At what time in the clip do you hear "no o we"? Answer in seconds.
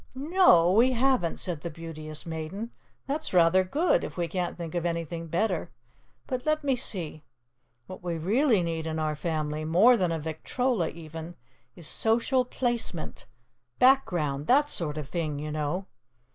0.15-0.93